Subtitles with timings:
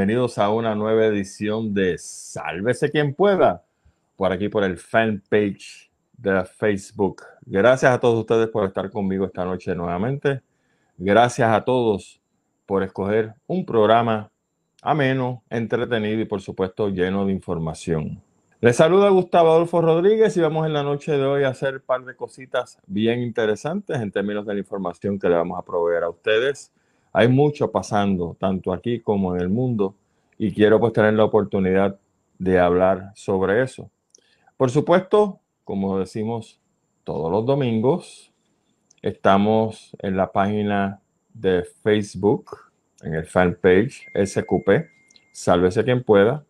[0.00, 3.66] Bienvenidos a una nueva edición de Sálvese quien pueda,
[4.16, 7.20] por aquí por el fanpage de Facebook.
[7.44, 10.40] Gracias a todos ustedes por estar conmigo esta noche nuevamente.
[10.96, 12.18] Gracias a todos
[12.64, 14.30] por escoger un programa
[14.80, 18.22] ameno, entretenido y por supuesto lleno de información.
[18.62, 21.82] Les saluda Gustavo Adolfo Rodríguez y vamos en la noche de hoy a hacer un
[21.82, 26.04] par de cositas bien interesantes en términos de la información que le vamos a proveer
[26.04, 26.72] a ustedes.
[27.12, 29.94] Hay mucho pasando, tanto aquí como en el mundo,
[30.38, 31.98] y quiero pues tener la oportunidad
[32.38, 33.90] de hablar sobre eso.
[34.56, 36.60] Por supuesto, como decimos
[37.04, 38.32] todos los domingos,
[39.02, 41.00] estamos en la página
[41.34, 42.58] de Facebook,
[43.02, 44.70] en el fanpage SQP,
[45.32, 46.44] sálvese quien pueda.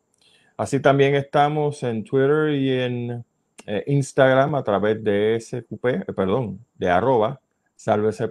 [0.56, 3.25] Así también estamos en Twitter y en
[3.66, 7.41] eh, Instagram a través de SQP, eh, perdón, de arroba,
[7.77, 8.28] sálvese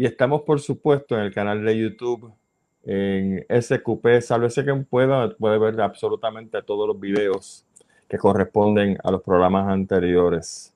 [0.00, 2.32] y estamos, por supuesto, en el canal de YouTube,
[2.84, 7.66] en SQP, sálvese quien pueda, puede ver absolutamente todos los videos
[8.08, 10.72] que corresponden a los programas anteriores.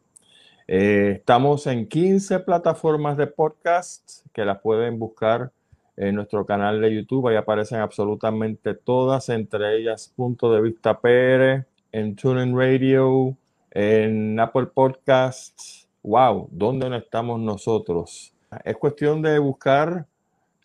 [0.68, 5.50] Eh, estamos en 15 plataformas de podcast que las pueden buscar
[5.96, 7.28] en nuestro canal de YouTube.
[7.28, 13.34] Ahí aparecen absolutamente todas, entre ellas Punto de Vista PR, en TuneIn Radio,
[13.70, 15.88] en Apple Podcasts.
[16.02, 16.48] ¡Wow!
[16.50, 18.33] ¿Dónde no estamos nosotros?
[18.64, 20.06] Es cuestión de buscar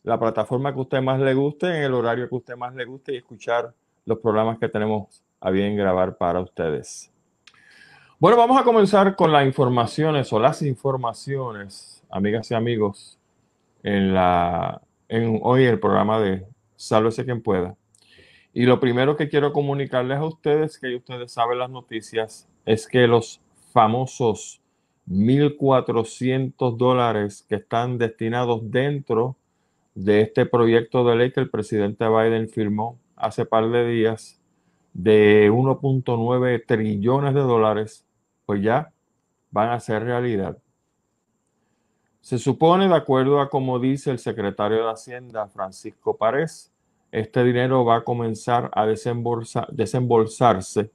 [0.03, 2.73] la plataforma que a usted más le guste, en el horario que a usted más
[2.75, 3.73] le guste y escuchar
[4.05, 7.11] los programas que tenemos a bien grabar para ustedes.
[8.19, 13.17] Bueno, vamos a comenzar con las informaciones o las informaciones, amigas y amigos,
[13.83, 16.45] en, la, en hoy el programa de
[16.75, 17.75] Sálvese quien pueda.
[18.53, 23.07] Y lo primero que quiero comunicarles a ustedes, que ustedes saben las noticias, es que
[23.07, 24.59] los famosos
[25.09, 29.35] 1.400 dólares que están destinados dentro
[29.95, 34.39] de este proyecto de ley que el presidente Biden firmó hace par de días
[34.93, 38.05] de 1.9 trillones de dólares,
[38.45, 38.91] pues ya
[39.51, 40.57] van a ser realidad.
[42.21, 46.71] Se supone, de acuerdo a como dice el secretario de Hacienda, Francisco Párez,
[47.11, 50.91] este dinero va a comenzar a desembolsarse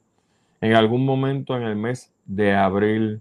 [0.61, 3.21] en algún momento en el mes de abril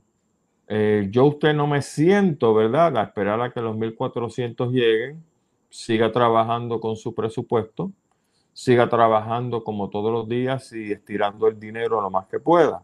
[0.67, 2.97] eh, yo usted no me siento, ¿verdad?
[2.97, 5.23] A esperar a que los 1.400 lleguen,
[5.69, 7.91] siga trabajando con su presupuesto,
[8.53, 12.83] siga trabajando como todos los días y estirando el dinero lo más que pueda.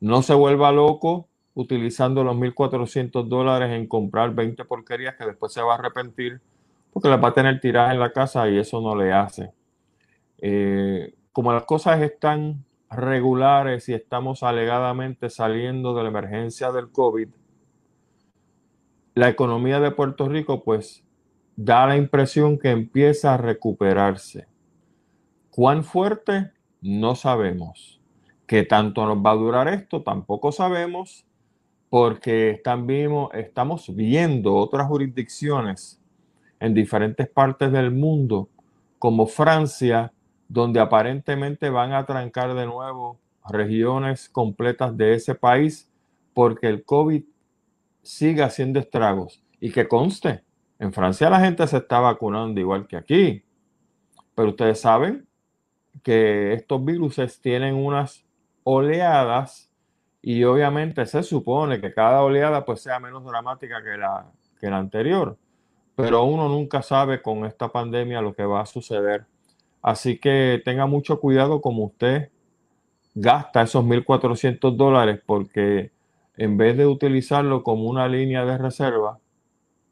[0.00, 5.62] No se vuelva loco utilizando los 1.400 dólares en comprar 20 porquerías que después se
[5.62, 6.40] va a arrepentir
[6.92, 9.52] porque las va a tener tiradas en la casa y eso no le hace.
[10.38, 17.28] Eh, como las cosas están regulares y estamos alegadamente saliendo de la emergencia del COVID,
[19.14, 21.02] la economía de Puerto Rico pues
[21.56, 24.46] da la impresión que empieza a recuperarse.
[25.50, 26.52] ¿Cuán fuerte?
[26.82, 28.00] No sabemos.
[28.46, 30.02] ¿Qué tanto nos va a durar esto?
[30.02, 31.24] Tampoco sabemos
[31.88, 32.60] porque
[33.32, 36.00] estamos viendo otras jurisdicciones
[36.60, 38.48] en diferentes partes del mundo
[38.98, 40.12] como Francia
[40.48, 43.18] donde aparentemente van a trancar de nuevo
[43.48, 45.90] regiones completas de ese país
[46.34, 47.24] porque el COVID
[48.02, 49.42] sigue haciendo estragos.
[49.60, 50.44] Y que conste,
[50.78, 53.44] en Francia la gente se está vacunando igual que aquí,
[54.34, 55.26] pero ustedes saben
[56.02, 58.24] que estos virus tienen unas
[58.64, 59.70] oleadas
[60.20, 64.26] y obviamente se supone que cada oleada pues sea menos dramática que la,
[64.60, 65.38] que la anterior,
[65.94, 69.24] pero uno nunca sabe con esta pandemia lo que va a suceder
[69.86, 72.30] Así que tenga mucho cuidado como usted
[73.14, 75.92] gasta esos 1.400 dólares porque
[76.36, 79.20] en vez de utilizarlo como una línea de reserva,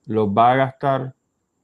[0.06, 1.14] los va a gastar,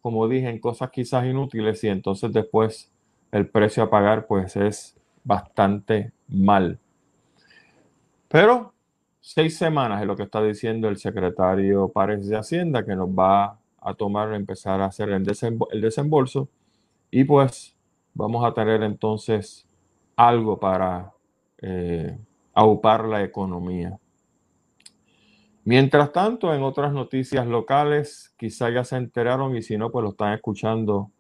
[0.00, 2.92] como dije, en cosas quizás inútiles y entonces después
[3.32, 6.78] el precio a pagar pues es bastante mal.
[8.28, 8.72] Pero
[9.18, 13.58] seis semanas es lo que está diciendo el secretario Párez de Hacienda que nos va
[13.80, 15.26] a tomar, empezar a hacer el,
[15.72, 16.48] el desembolso
[17.10, 17.74] y pues
[18.14, 19.66] vamos a tener entonces
[20.16, 21.12] algo para
[21.62, 22.18] eh,
[22.54, 23.98] aupar la economía.
[25.64, 30.10] Mientras tanto, en otras noticias locales, quizá ya se enteraron y si no, pues lo
[30.10, 31.10] están escuchando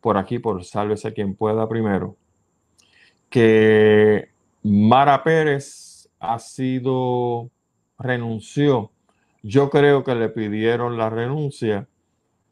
[0.00, 2.16] por aquí, por Sálvese quien pueda primero,
[3.30, 4.28] que
[4.62, 7.50] Mara Pérez ha sido,
[7.98, 8.90] renunció.
[9.42, 11.88] Yo creo que le pidieron la renuncia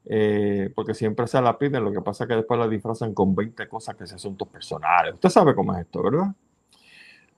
[0.06, 3.34] eh, porque siempre se la piden, lo que pasa es que después la disfrazan con
[3.34, 5.14] 20 cosas que son asuntos personales.
[5.14, 6.34] Usted sabe cómo es esto, ¿verdad?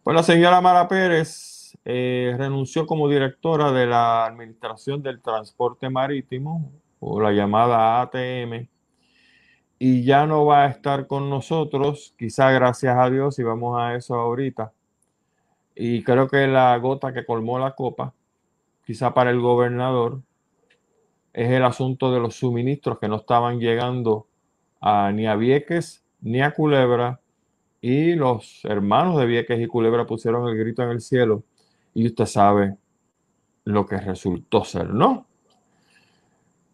[0.02, 6.72] Pues la señora Mara Pérez eh, renunció como directora de la Administración del Transporte Marítimo,
[6.98, 8.68] o la llamada ATM,
[9.78, 13.94] y ya no va a estar con nosotros, quizá gracias a Dios, y vamos a
[13.94, 14.72] eso ahorita.
[15.74, 18.14] Y creo que la gota que colmó la copa,
[18.84, 20.22] quizá para el gobernador,
[21.36, 24.26] es el asunto de los suministros que no estaban llegando
[24.80, 27.20] a, ni a Vieques ni a Culebra.
[27.82, 31.44] Y los hermanos de Vieques y Culebra pusieron el grito en el cielo.
[31.92, 32.78] Y usted sabe
[33.64, 35.26] lo que resultó ser, ¿no?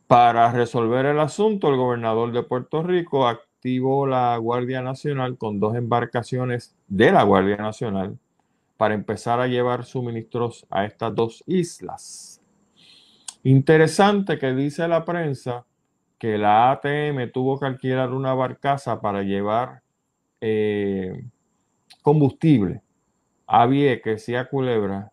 [0.06, 5.74] Para resolver el asunto, el gobernador de Puerto Rico activó la Guardia Nacional con dos
[5.74, 8.16] embarcaciones de la Guardia Nacional
[8.76, 12.41] para empezar a llevar suministros a estas dos islas.
[13.44, 15.66] Interesante que dice la prensa
[16.18, 19.82] que la ATM tuvo que alquilar una barcaza para llevar
[20.40, 21.24] eh,
[22.02, 22.82] combustible
[23.46, 25.10] a Vieques y Culebra.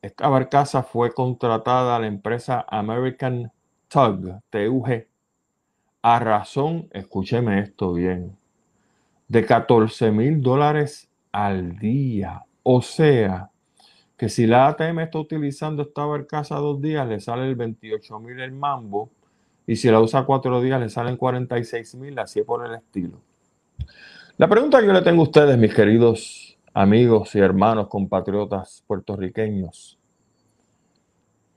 [0.00, 3.50] Esta barcaza fue contratada a la empresa American
[3.88, 5.06] Tug, TUG,
[6.02, 8.36] a razón, escúcheme esto bien,
[9.28, 12.44] de 14 mil dólares al día.
[12.62, 13.49] O sea,
[14.20, 18.38] que si la ATM está utilizando esta barcaza dos días, le sale el 28 mil
[18.38, 19.08] el mambo,
[19.66, 23.18] y si la usa cuatro días, le salen 46 mil, así por el estilo.
[24.36, 29.98] La pregunta que yo le tengo a ustedes, mis queridos amigos y hermanos compatriotas puertorriqueños,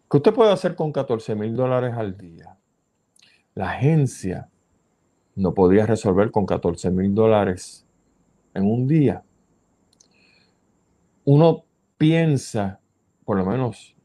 [0.10, 2.56] ¿qué usted puede hacer con 14 mil dólares al día?
[3.56, 4.48] La agencia
[5.36, 7.86] no podía resolver con 14 mil dólares
[8.54, 9.22] en un día.
[11.26, 11.66] Uno
[12.04, 12.82] piensa,
[13.24, 13.96] por lo menos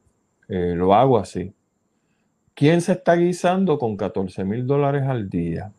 [0.47, 1.53] eh, lo hago así,
[2.55, 5.73] ¿quién se está guisando con 14 mil dólares al día?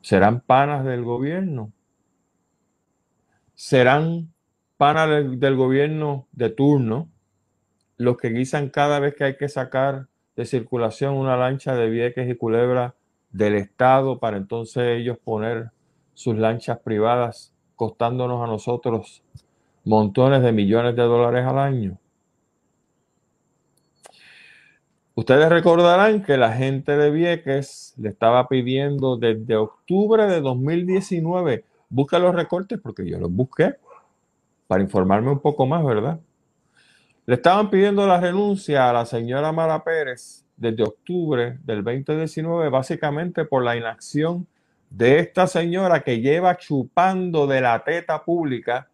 [0.00, 1.72] ¿Serán panas del gobierno?
[3.54, 4.32] ¿Serán
[4.78, 7.10] panas del, del gobierno de turno
[7.98, 12.30] los que guisan cada vez que hay que sacar de circulación una lancha de Vieques
[12.30, 12.94] y Culebra
[13.30, 15.70] del Estado para entonces ellos poner
[16.14, 19.22] sus lanchas privadas costándonos a nosotros
[19.86, 21.98] montones de millones de dólares al año.
[25.14, 32.18] Ustedes recordarán que la gente de Vieques le estaba pidiendo desde octubre de 2019, busca
[32.18, 33.76] los recortes porque yo los busqué
[34.66, 36.18] para informarme un poco más, ¿verdad?
[37.24, 43.44] Le estaban pidiendo la renuncia a la señora Mara Pérez desde octubre del 2019, básicamente
[43.44, 44.46] por la inacción
[44.90, 48.88] de esta señora que lleva chupando de la teta pública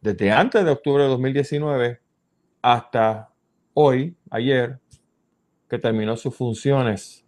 [0.00, 2.00] desde antes de octubre de 2019
[2.62, 3.30] hasta
[3.74, 4.78] hoy, ayer,
[5.68, 7.24] que terminó sus funciones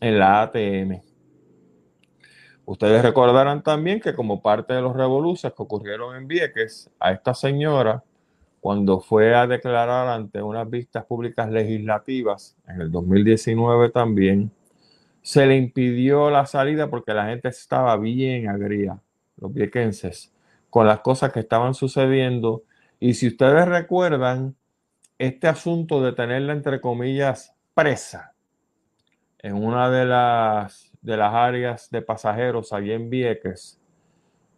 [0.00, 1.02] en la ATM.
[2.64, 7.32] Ustedes recordarán también que como parte de los revoluciones que ocurrieron en Vieques, a esta
[7.34, 8.04] señora,
[8.60, 14.50] cuando fue a declarar ante unas vistas públicas legislativas en el 2019 también,
[15.22, 19.00] se le impidió la salida porque la gente estaba bien agria,
[19.36, 20.32] los viequenses,
[20.70, 22.64] con las cosas que estaban sucediendo.
[23.00, 24.56] Y si ustedes recuerdan,
[25.18, 28.34] este asunto de tenerla, entre comillas, presa
[29.40, 33.80] en una de las, de las áreas de pasajeros allí en Vieques,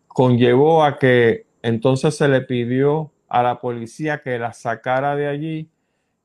[0.09, 5.71] conllevó a que entonces se le pidió a la policía que la sacara de allí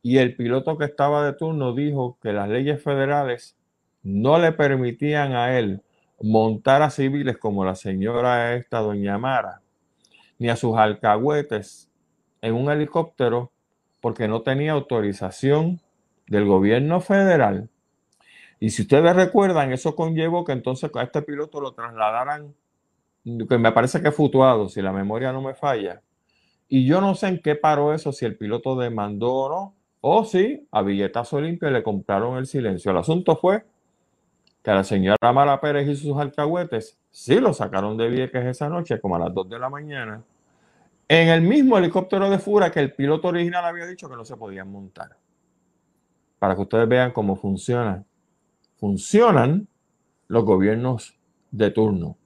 [0.02, 3.58] y el piloto que estaba de turno dijo que las leyes federales
[4.04, 5.82] no le permitían a él
[6.22, 9.62] montar a civiles como la señora esta, doña Mara,
[10.38, 11.90] ni a sus alcahuetes
[12.42, 13.52] en un helicóptero
[14.02, 15.80] porque no tenía autorización
[16.28, 17.70] del gobierno federal.
[18.60, 22.54] Y si ustedes recuerdan, eso conllevó que entonces a este piloto lo trasladaran,
[23.24, 26.02] que me parece que fluctuado, si la memoria no me falla.
[26.68, 30.24] Y yo no sé en qué paró eso, si el piloto demandó o no, o
[30.24, 32.92] si a billetazo limpio le compraron el silencio.
[32.92, 33.66] El asunto fue
[34.66, 39.00] que la señora Mara Pérez y sus alcahuetes sí lo sacaron de Vieques esa noche,
[39.00, 40.24] como a las 2 de la mañana,
[41.08, 44.36] en el mismo helicóptero de Fura que el piloto original había dicho que no se
[44.36, 45.18] podían montar.
[46.40, 48.04] Para que ustedes vean cómo funciona.
[48.78, 49.68] Funcionan
[50.28, 51.16] los gobiernos
[51.52, 52.18] de turno.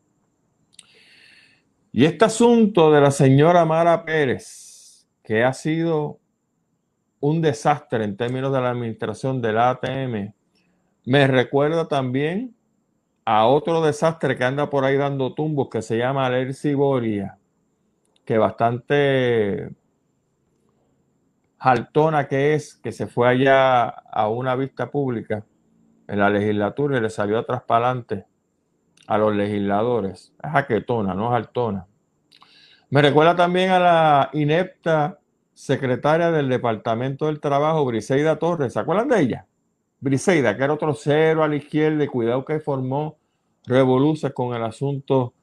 [1.92, 6.20] Y este asunto de la señora Mara Pérez, que ha sido
[7.20, 10.39] un desastre en términos de la administración del ATM,
[11.06, 12.56] me recuerda también
[13.26, 17.38] a otro desastre que anda por ahí dando tumbos que se llama Alerci Boria,
[18.26, 19.70] que bastante
[21.60, 25.46] jaltona que es, que se fue allá a una vista pública
[26.08, 28.26] en la legislatura y le salió atrás para adelante
[29.08, 30.34] a los legisladores.
[30.42, 31.86] Es jaquetona, no es altona.
[32.90, 35.20] Me recuerda también a la inepta
[35.54, 38.74] secretaria del Departamento del Trabajo, Briseida Torres.
[38.74, 39.46] ¿Se acuerdan de ella?
[40.00, 43.18] Briseida, que era otro cero a la izquierda, de cuidado que formó
[43.66, 45.34] revoluce con el asunto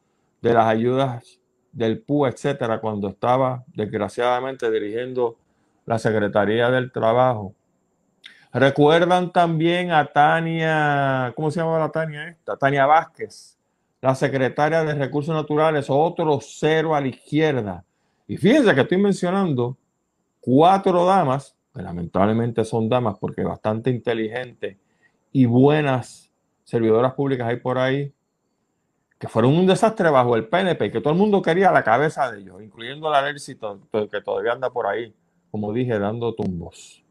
[0.41, 1.41] de las ayudas
[1.73, 5.37] del PUA, etcétera, cuando estaba desgraciadamente dirigiendo
[5.85, 7.55] la Secretaría del Trabajo.
[8.53, 12.57] Recuerdan también a Tania, ¿cómo se llama la Tania esta?
[12.57, 13.59] Tania Vázquez,
[14.01, 17.85] la secretaria de Recursos Naturales, otro cero a la izquierda.
[18.27, 19.77] Y fíjense que estoy mencionando
[20.41, 24.78] cuatro damas, que lamentablemente son damas porque bastante inteligentes
[25.30, 26.33] y buenas
[26.64, 28.14] servidoras públicas hay por ahí,
[29.18, 32.40] que fueron un desastre bajo el PNP, que todo el mundo quería la cabeza de
[32.40, 33.78] ellos, incluyendo la ejército
[34.11, 35.14] que todavía anda por ahí,
[35.50, 37.04] como dije, dando tumbos.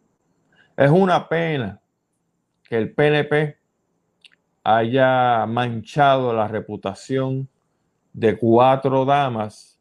[0.75, 1.79] Es una pena
[2.67, 3.57] que el PNP
[4.63, 7.47] haya manchado la reputación
[8.13, 9.79] de cuatro damas,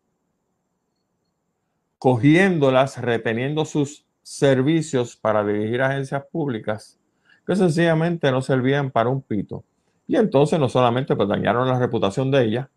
[1.98, 6.98] cogiéndolas, reteniendo sus servicios para dirigir agencias públicas
[7.46, 9.64] que sencillamente no servían para un pito.
[10.06, 12.70] Y entonces no solamente pues, dañaron la reputación de ella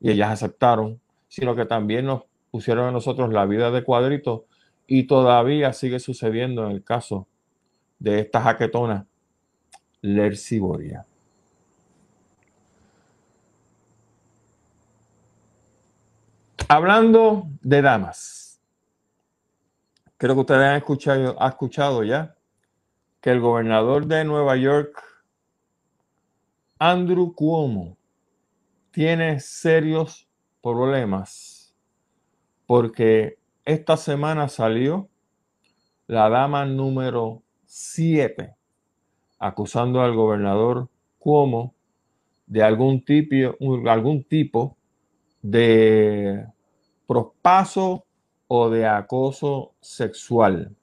[0.00, 4.46] y ellas aceptaron, sino que también nos pusieron a nosotros la vida de cuadrito
[4.86, 7.28] y todavía sigue sucediendo en el caso
[7.98, 9.06] de esta jaquetona
[10.02, 11.06] Lerciboria.
[16.68, 18.43] Hablando de damas,
[20.24, 22.34] creo que ustedes han escuchado, han escuchado ya
[23.20, 24.98] que el gobernador de Nueva York
[26.78, 27.98] Andrew Cuomo
[28.90, 30.26] tiene serios
[30.62, 31.74] problemas
[32.64, 35.10] porque esta semana salió
[36.06, 38.56] la dama número 7
[39.38, 40.88] acusando al gobernador
[41.18, 41.74] Cuomo
[42.46, 43.34] de algún tipo,
[43.90, 44.74] algún tipo
[45.42, 46.46] de
[47.06, 48.06] prospaso
[48.46, 50.74] o de acoso sexual.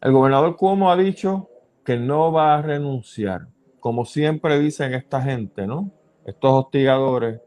[0.00, 1.48] El gobernador Cuomo ha dicho
[1.84, 3.48] que no va a renunciar
[3.86, 5.92] como siempre dicen esta gente, ¿no?
[6.24, 7.40] Estos hostigadores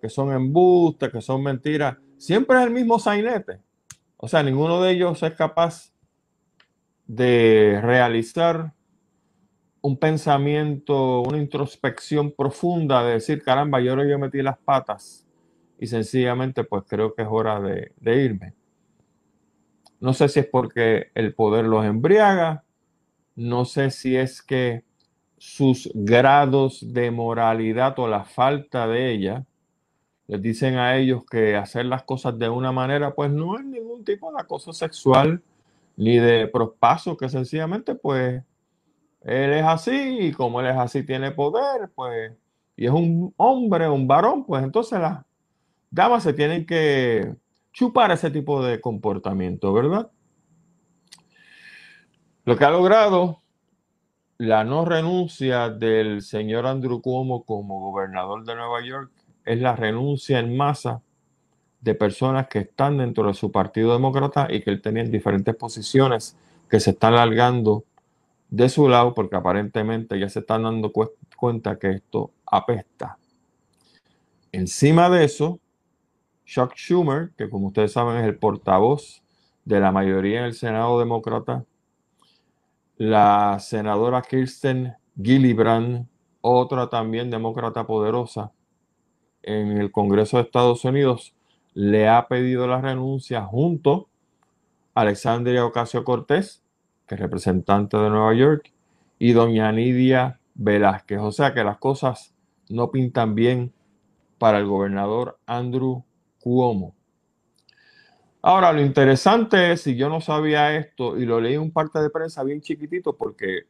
[0.00, 3.60] que son embustes, que son mentiras, siempre es el mismo sainete.
[4.16, 5.92] O sea, ninguno de ellos es capaz
[7.06, 8.72] de realizar
[9.82, 15.28] un pensamiento, una introspección profunda de decir, caramba, yo yo metí las patas
[15.82, 17.90] y sencillamente pues creo que es hora de,
[18.24, 18.54] irme.
[19.98, 22.62] No sé si es porque el poder los embriaga,
[23.34, 24.84] no sé si es que
[25.38, 29.44] sus grados de moralidad o la falta de ella,
[30.28, 34.04] les dicen a ellos que hacer las cosas de una manera, pues no es ningún
[34.04, 35.42] tipo de acoso sexual
[35.96, 38.40] ni de prospaso, que sencillamente, pues,
[39.22, 42.32] él es así y como él es así, tiene poder, pues,
[42.76, 45.24] y es un hombre, un varón, pues entonces las
[45.92, 47.36] damas se tienen que
[47.72, 50.10] chupar ese tipo de comportamiento, ¿verdad?
[52.44, 53.38] Lo que ha logrado
[54.38, 59.12] la no renuncia del señor Andrew Cuomo como gobernador de Nueva York
[59.44, 61.02] es la renuncia en masa
[61.80, 65.54] de personas que están dentro de su partido demócrata y que él tenía en diferentes
[65.54, 66.36] posiciones
[66.68, 67.84] que se están largando
[68.48, 70.92] de su lado porque aparentemente ya se están dando
[71.36, 73.18] cuenta que esto apesta.
[74.52, 75.60] Encima de eso,
[76.44, 79.22] Chuck Schumer, que como ustedes saben es el portavoz
[79.64, 81.64] de la mayoría en el Senado demócrata,
[82.96, 86.06] la senadora Kirsten Gillibrand,
[86.40, 88.52] otra también demócrata poderosa
[89.42, 91.34] en el Congreso de Estados Unidos,
[91.74, 94.08] le ha pedido la renuncia junto
[94.94, 96.62] a Alexandria Ocasio Cortés,
[97.06, 98.72] que es representante de Nueva York,
[99.18, 101.20] y doña Nidia Velázquez.
[101.20, 102.34] O sea que las cosas
[102.68, 103.72] no pintan bien
[104.38, 106.04] para el gobernador Andrew
[106.42, 106.94] Cuomo.
[108.42, 112.00] Ahora, lo interesante es, si yo no sabía esto y lo leí en un parte
[112.00, 113.66] de prensa bien chiquitito, porque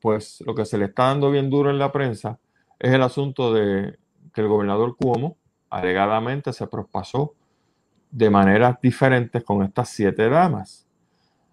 [0.00, 2.40] pues lo que se le está dando bien duro en la prensa
[2.78, 3.98] es el asunto de
[4.34, 5.36] que el gobernador Cuomo
[5.70, 7.34] alegadamente se prospasó
[8.10, 10.86] de maneras diferentes con estas siete damas.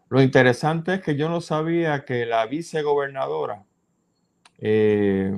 [0.10, 3.64] Lo interesante es que yo no sabía que la vicegobernadora,
[4.60, 5.34] eh,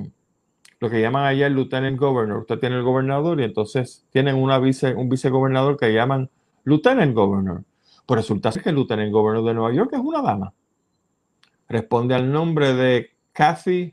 [0.79, 4.59] lo que llaman allá el lieutenant governor, usted tiene el gobernador y entonces tienen una
[4.59, 6.29] vice, un vicegobernador que llaman
[6.65, 7.63] Lieutenant Governor.
[8.05, 10.53] Pues resulta que el Lieutenant Governor de Nueva York es una dama.
[11.67, 13.91] Responde al nombre de Kathy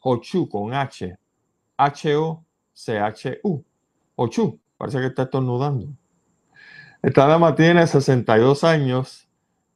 [0.00, 1.16] Hochu con H.
[1.76, 3.64] H-O-C-H-U.
[4.16, 4.60] Hochu.
[4.76, 5.88] Parece que está estornudando.
[7.02, 9.28] Esta dama tiene 62 años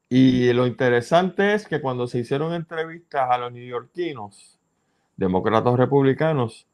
[0.08, 4.53] y lo interesante es que cuando se hicieron entrevistas a los neoyorquinos,
[5.16, 6.66] demócratas republicanos,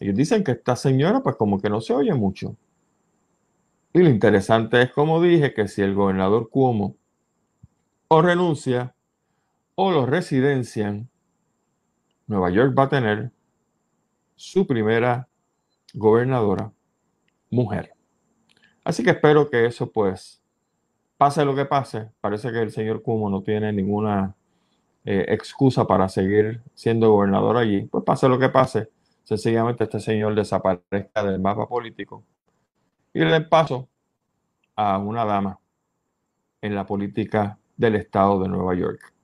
[0.00, 2.56] ellos dicen que esta señora pues como que no se oye mucho.
[3.92, 6.96] Y lo interesante es, como dije, que si el gobernador Cuomo
[8.08, 8.94] o renuncia
[9.74, 11.08] o lo residencian,
[12.26, 13.30] Nueva York va a tener
[14.34, 15.28] su primera
[15.94, 16.72] gobernadora
[17.50, 17.92] mujer.
[18.84, 20.42] Así que espero que eso pues
[21.16, 22.10] pase lo que pase.
[22.20, 24.34] Parece que el señor Cuomo no tiene ninguna
[25.06, 27.82] eh, excusa para seguir siendo gobernador allí.
[27.82, 28.90] Pues pase lo que pase,
[29.22, 32.24] sencillamente este señor desaparezca del mapa político
[33.14, 33.88] y le paso
[34.74, 35.60] a una dama
[36.60, 39.14] en la política del estado de Nueva York.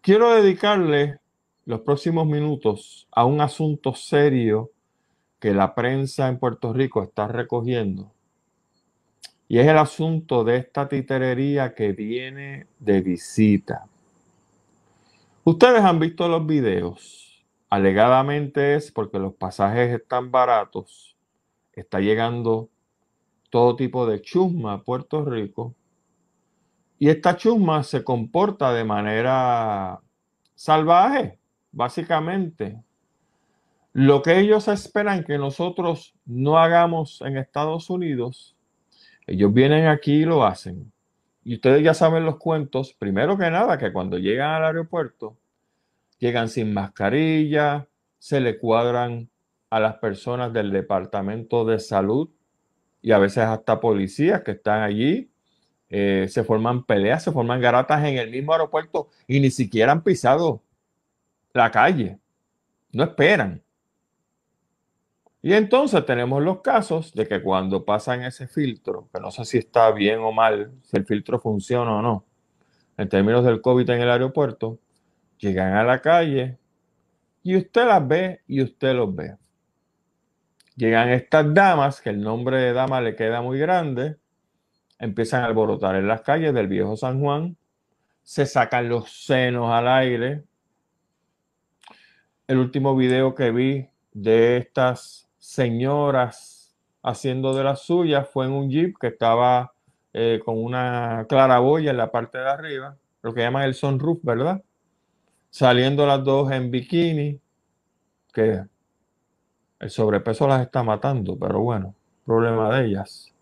[0.00, 1.18] Quiero dedicarle
[1.66, 4.70] los próximos minutos a un asunto serio
[5.38, 8.13] que la prensa en Puerto Rico está recogiendo.
[9.54, 13.86] Y es el asunto de esta titerería que viene de visita.
[15.44, 17.46] Ustedes han visto los videos.
[17.70, 21.16] Alegadamente es porque los pasajes están baratos.
[21.72, 22.68] Está llegando
[23.48, 25.76] todo tipo de chusma a Puerto Rico.
[26.98, 30.00] Y esta chusma se comporta de manera
[30.56, 31.38] salvaje,
[31.70, 32.82] básicamente.
[33.92, 38.53] Lo que ellos esperan que nosotros no hagamos en Estados Unidos,
[39.26, 40.92] ellos vienen aquí y lo hacen.
[41.44, 45.36] Y ustedes ya saben los cuentos, primero que nada, que cuando llegan al aeropuerto,
[46.18, 47.86] llegan sin mascarilla,
[48.18, 49.28] se le cuadran
[49.68, 52.30] a las personas del Departamento de Salud
[53.02, 55.30] y a veces hasta policías que están allí.
[55.90, 60.02] Eh, se forman peleas, se forman garatas en el mismo aeropuerto y ni siquiera han
[60.02, 60.62] pisado
[61.52, 62.18] la calle.
[62.92, 63.63] No esperan.
[65.44, 69.58] Y entonces tenemos los casos de que cuando pasan ese filtro, que no sé si
[69.58, 72.24] está bien o mal, si el filtro funciona o no,
[72.96, 74.78] en términos del COVID en el aeropuerto,
[75.36, 76.56] llegan a la calle
[77.42, 79.36] y usted las ve y usted los ve.
[80.76, 84.16] Llegan estas damas, que el nombre de dama le queda muy grande,
[84.98, 87.54] empiezan a alborotar en las calles del viejo San Juan,
[88.22, 90.44] se sacan los senos al aire.
[92.46, 95.23] El último video que vi de estas
[95.54, 99.72] señoras haciendo de las suyas fue en un jeep que estaba
[100.12, 104.62] eh, con una claraboya en la parte de arriba, lo que llaman el sunroof, ¿verdad?
[105.50, 107.38] Saliendo las dos en bikini,
[108.32, 108.64] que
[109.78, 113.32] el sobrepeso las está matando, pero bueno, problema de ellas.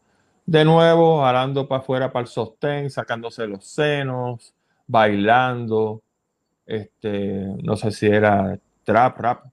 [0.45, 4.53] De nuevo, jalando para afuera para el sostén, sacándose los senos,
[4.87, 6.03] bailando,
[6.67, 9.45] este, no sé si era trap, rap,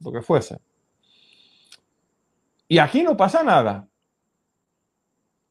[0.00, 0.58] lo que fuese.
[2.70, 3.88] Y aquí no pasa nada.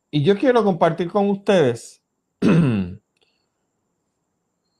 [0.09, 2.01] Y yo quiero compartir con ustedes,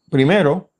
[0.09, 0.71] primero,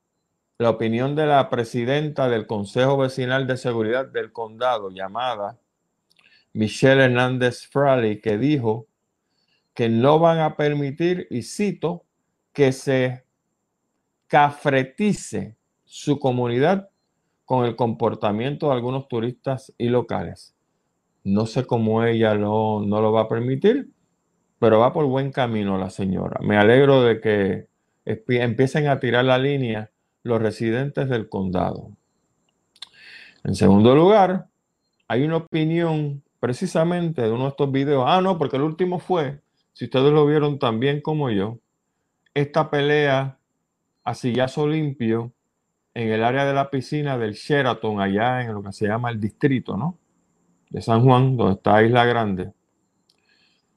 [0.56, 5.58] la opinión de la presidenta del Consejo Vecinal de Seguridad del Condado, llamada
[6.54, 8.86] Michelle Hernández Fraley, que dijo
[9.74, 12.06] que no van a permitir, y cito,
[12.54, 13.26] que se
[14.28, 16.88] cafretice su comunidad
[17.44, 20.56] con el comportamiento de algunos turistas y locales.
[21.24, 23.90] No sé cómo ella no, no lo va a permitir,
[24.58, 26.40] pero va por buen camino la señora.
[26.42, 27.68] Me alegro de que
[28.04, 29.90] empiecen a tirar la línea
[30.22, 31.90] los residentes del condado.
[33.44, 34.48] En segundo lugar,
[35.08, 38.04] hay una opinión precisamente de uno de estos videos.
[38.06, 39.40] Ah, no, porque el último fue,
[39.72, 41.58] si ustedes lo vieron tan bien como yo,
[42.34, 43.38] esta pelea
[44.04, 45.32] a sillazo limpio
[45.94, 49.20] en el área de la piscina del Sheraton, allá en lo que se llama el
[49.20, 49.98] distrito, ¿no?
[50.70, 52.52] De San Juan, donde está Isla Grande,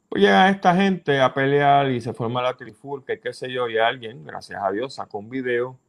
[0.09, 3.77] pues llega esta gente a pelear y se forma la trifulca, qué sé yo, y
[3.77, 5.79] alguien, gracias a Dios, sacó un video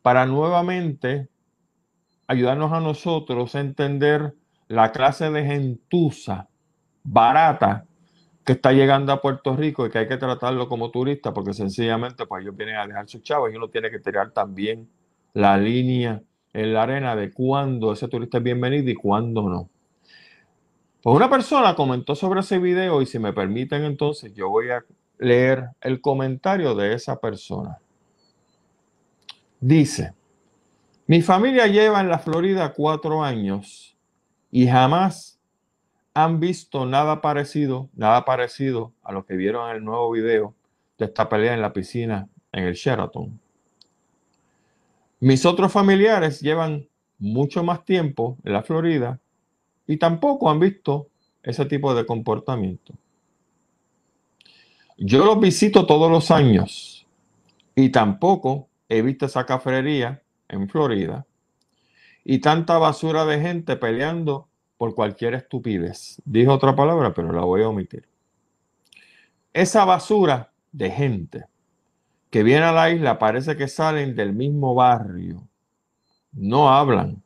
[0.00, 1.28] para nuevamente
[2.26, 4.34] ayudarnos a nosotros a entender
[4.68, 6.48] la clase de gentuza
[7.02, 7.86] barata
[8.44, 12.26] que está llegando a Puerto Rico y que hay que tratarlo como turista porque sencillamente
[12.26, 14.88] pues ellos vienen a dejar sus chavos y uno tiene que tirar también
[15.32, 19.70] la línea en la arena de cuándo ese turista es bienvenido y cuándo no.
[21.04, 24.82] Pues una persona comentó sobre ese video y si me permiten entonces yo voy a
[25.18, 27.78] leer el comentario de esa persona.
[29.60, 30.14] Dice,
[31.06, 33.94] mi familia lleva en la Florida cuatro años
[34.50, 35.38] y jamás
[36.14, 40.54] han visto nada parecido, nada parecido a lo que vieron en el nuevo video
[40.96, 43.38] de esta pelea en la piscina en el Sheraton.
[45.20, 46.88] Mis otros familiares llevan
[47.18, 49.20] mucho más tiempo en la Florida
[49.86, 51.08] y tampoco han visto
[51.42, 52.94] ese tipo de comportamiento.
[54.96, 57.06] Yo los visito todos los años
[57.74, 61.26] y tampoco he visto esa cafrería en Florida
[62.24, 66.20] y tanta basura de gente peleando por cualquier estupidez.
[66.24, 68.08] Dijo otra palabra, pero la voy a omitir.
[69.52, 71.44] Esa basura de gente
[72.30, 75.46] que viene a la isla parece que salen del mismo barrio.
[76.32, 77.22] No hablan,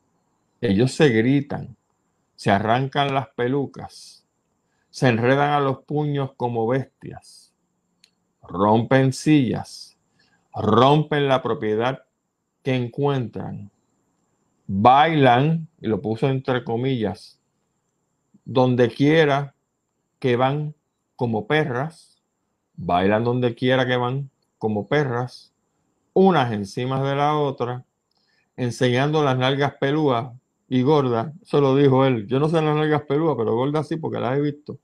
[0.61, 1.75] Ellos se gritan,
[2.39, 4.25] se arrancan las pelucas,
[4.89, 7.53] se enredan a los puños como bestias,
[8.41, 9.97] rompen sillas,
[10.55, 12.05] rompen la propiedad
[12.63, 13.69] que encuentran,
[14.67, 17.41] bailan, y lo puso entre comillas,
[18.45, 19.53] donde quiera
[20.19, 20.75] que van
[21.17, 22.23] como perras,
[22.73, 25.53] bailan donde quiera que van como perras,
[26.13, 27.83] unas encima de la otra,
[28.55, 30.38] enseñando las nalgas pelúas
[30.69, 31.33] y gordas.
[31.41, 32.27] Eso lo dijo él.
[32.27, 34.79] Yo no sé las nalgas pelúas, pero gordas sí, porque las he visto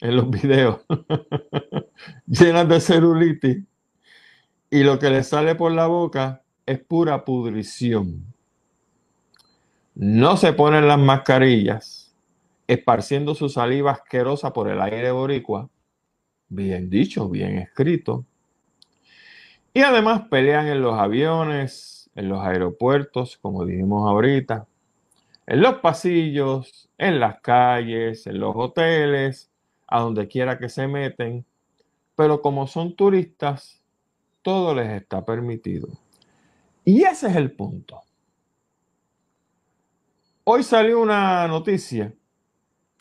[0.00, 0.80] en los videos.
[2.26, 3.64] Llenas de celulitis.
[4.70, 8.24] Y lo que le sale por la boca es pura pudrición.
[9.96, 12.14] No se ponen las mascarillas,
[12.68, 15.68] esparciendo su saliva asquerosa por el aire boricua.
[16.48, 18.24] Bien dicho, bien escrito.
[19.74, 24.68] Y además pelean en los aviones, en los aeropuertos, como dijimos ahorita,
[25.50, 29.50] en los pasillos, en las calles, en los hoteles,
[29.88, 31.44] a donde quiera que se meten.
[32.14, 33.82] Pero como son turistas,
[34.42, 35.88] todo les está permitido.
[36.84, 38.00] Y ese es el punto.
[40.44, 42.14] Hoy salió una noticia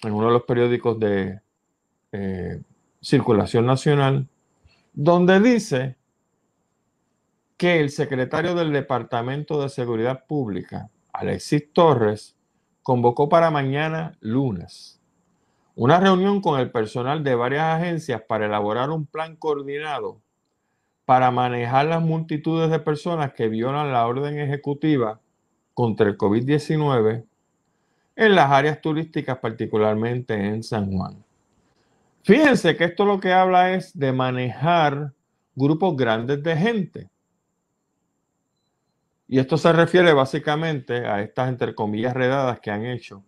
[0.01, 1.41] en uno de los periódicos de
[2.12, 2.63] eh,
[2.99, 4.27] circulación nacional
[4.91, 5.97] donde dice
[7.57, 12.35] que el secretario del Departamento de Seguridad Pública, Alexis Torres,
[12.84, 15.00] convocó para mañana lunes
[15.76, 20.20] una reunión con el personal de varias agencias para elaborar un plan coordinado
[21.06, 25.22] para manejar las multitudes de personas que violan la orden ejecutiva
[25.74, 27.24] contra el COVID-19
[28.18, 31.24] en las áreas turísticas, particularmente en San Juan.
[32.24, 35.13] Fíjense que esto lo que habla es de manejar
[35.56, 37.10] grupos grandes de gente.
[39.32, 43.24] Y esto se refiere básicamente a estas, entre comillas, redadas que han hecho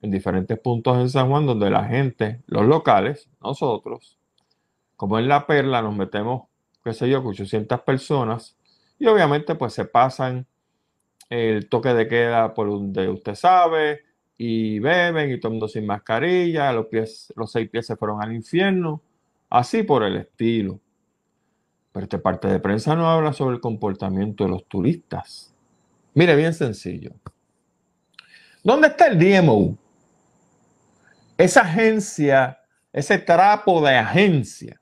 [0.00, 4.18] en diferentes puntos en San Juan, donde la gente, los locales, nosotros,
[4.96, 6.44] como en La Perla, nos metemos,
[6.82, 8.56] qué sé yo, 800 personas,
[8.98, 10.46] y obviamente pues se pasan
[11.28, 14.00] el toque de queda por donde usted sabe,
[14.38, 19.02] y beben y todo sin mascarilla, los, pies, los seis pies se fueron al infierno,
[19.50, 20.80] así por el estilo.
[21.92, 25.54] Pero esta parte de prensa no habla sobre el comportamiento de los turistas.
[26.14, 27.12] Mire, bien sencillo.
[28.64, 29.76] ¿Dónde está el DMO?
[31.36, 32.60] Esa agencia,
[32.92, 34.80] ese trapo de agencia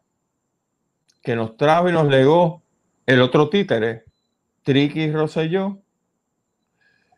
[1.23, 2.63] que nos trajo y nos legó
[3.07, 4.05] el otro títere,
[4.63, 5.79] Tricky Rosselló,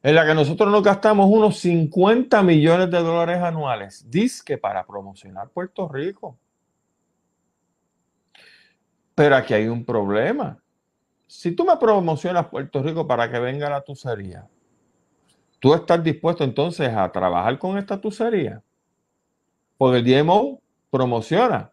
[0.03, 5.49] en la que nosotros nos gastamos unos 50 millones de dólares anuales, disque para promocionar
[5.51, 6.39] Puerto Rico.
[9.23, 10.61] Pero aquí hay un problema.
[11.29, 14.49] Si tú me promocionas Puerto Rico para que venga la tucería,
[15.61, 18.61] ¿tú estás dispuesto entonces a trabajar con esta tucería?
[19.79, 21.71] Porque el DMO promociona.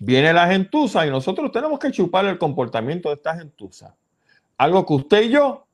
[0.00, 3.94] Viene la gentuza y nosotros tenemos que chupar el comportamiento de esta gentuza.
[4.56, 5.68] Algo que usted y yo,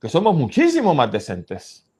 [0.00, 1.90] que somos muchísimo más decentes,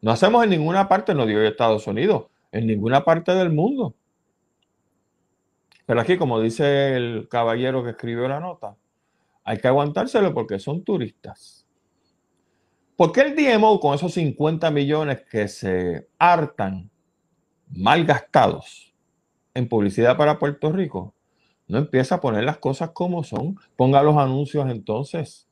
[0.00, 3.94] no hacemos en ninguna parte, no digo Estados Unidos, en ninguna parte del mundo.
[5.86, 8.76] Pero aquí, como dice el caballero que escribió la nota,
[9.44, 11.64] hay que aguantárselo porque son turistas.
[12.96, 16.90] ¿Por qué el DMO con esos 50 millones que se hartan
[17.68, 18.94] mal gastados
[19.54, 21.14] en publicidad para Puerto Rico
[21.68, 23.56] no empieza a poner las cosas como son?
[23.76, 25.48] Ponga los anuncios entonces.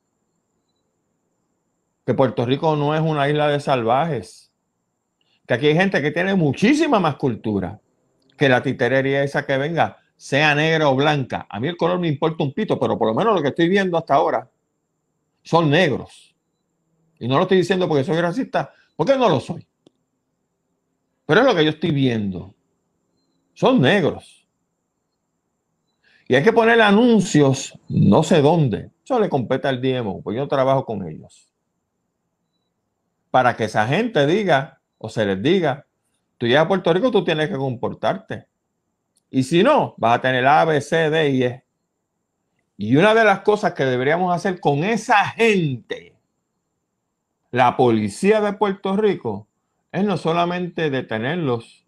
[2.05, 4.51] Que Puerto Rico no es una isla de salvajes.
[5.47, 7.79] Que aquí hay gente que tiene muchísima más cultura
[8.37, 11.45] que la titerería esa que venga sea negra o blanca.
[11.49, 13.67] A mí el color me importa un pito, pero por lo menos lo que estoy
[13.67, 14.49] viendo hasta ahora
[15.43, 16.35] son negros.
[17.19, 19.65] Y no lo estoy diciendo porque soy racista, porque no lo soy.
[21.25, 22.53] Pero es lo que yo estoy viendo.
[23.53, 24.45] Son negros.
[26.27, 28.91] Y hay que poner anuncios no sé dónde.
[29.03, 31.53] Eso le compete al DMO, porque yo trabajo con ellos.
[33.29, 35.85] Para que esa gente diga o se les diga,
[36.37, 38.47] tú llegas a Puerto Rico, tú tienes que comportarte.
[39.35, 41.65] Y si no, vas a tener A, B, C, D y E.
[42.77, 46.15] Y una de las cosas que deberíamos hacer con esa gente,
[47.51, 49.49] la policía de Puerto Rico,
[49.91, 51.85] es no solamente detenerlos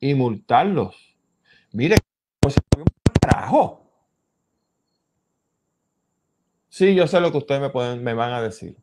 [0.00, 1.16] y multarlos.
[1.72, 1.96] Mire,
[2.38, 2.56] pues
[3.22, 3.90] carajo.
[6.68, 8.76] Sí, yo sé lo que ustedes me, pueden, me van a decir.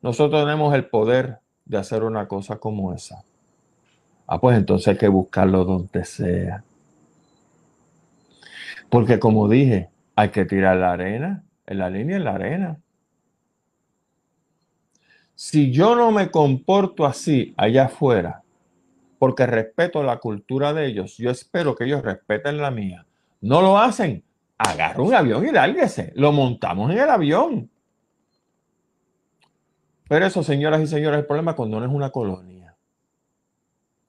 [0.00, 3.24] Nosotros tenemos el poder de hacer una cosa como esa.
[4.26, 6.64] Ah, pues entonces hay que buscarlo donde sea.
[8.90, 12.78] Porque como dije, hay que tirar la arena, en la línea en la arena.
[15.34, 18.42] Si yo no me comporto así allá afuera,
[19.18, 23.06] porque respeto la cultura de ellos, yo espero que ellos respeten la mía.
[23.40, 24.24] No lo hacen.
[24.58, 26.12] Agarra un avión y lárguese.
[26.14, 27.70] Lo montamos en el avión.
[30.08, 32.55] Pero eso, señoras y señores, el problema cuando no es una colonia.